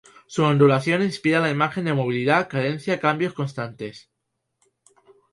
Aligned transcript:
Su 0.25 0.41
ondulación 0.45 1.03
inspira 1.03 1.39
la 1.41 1.51
imagen 1.51 1.85
de 1.85 1.93
movilidad, 1.93 2.49
cadencia, 2.49 2.99
cambios 2.99 3.33
constantes. 3.35 4.09